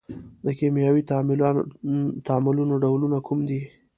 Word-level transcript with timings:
د 0.45 0.47
کیمیاوي 0.59 1.03
تعاملونو 2.27 2.73
ډولونه 2.83 3.17
کوم 3.27 3.39
دي؟ 3.49 3.61